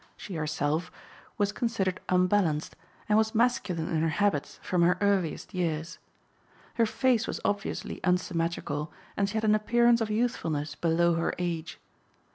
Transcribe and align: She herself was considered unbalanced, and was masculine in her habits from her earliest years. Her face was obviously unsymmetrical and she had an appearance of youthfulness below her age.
She 0.17 0.33
herself 0.33 0.91
was 1.37 1.51
considered 1.51 1.99
unbalanced, 2.09 2.75
and 3.07 3.19
was 3.19 3.35
masculine 3.35 3.87
in 3.89 4.01
her 4.01 4.09
habits 4.09 4.59
from 4.63 4.81
her 4.81 4.97
earliest 4.99 5.53
years. 5.53 5.99
Her 6.73 6.87
face 6.87 7.27
was 7.27 7.39
obviously 7.45 7.99
unsymmetrical 8.03 8.91
and 9.15 9.29
she 9.29 9.35
had 9.35 9.43
an 9.43 9.53
appearance 9.53 10.01
of 10.01 10.09
youthfulness 10.09 10.73
below 10.73 11.13
her 11.13 11.35
age. 11.37 11.79